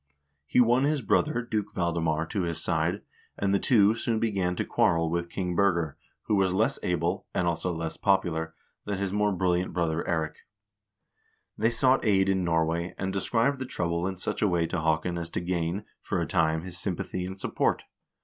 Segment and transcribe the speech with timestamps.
[0.47, 3.03] He won his brother, Duke Valdemar, to his side,
[3.37, 7.47] and the two soon began to quarrel with King Birger, who was less able, and,
[7.47, 10.37] also, less popular than his more brilliant brother Eirik.
[11.55, 15.19] They sought aid in Norway, and described the trouble in such a way to Haakon
[15.19, 17.83] as to gain, for a time, his sympathy and support.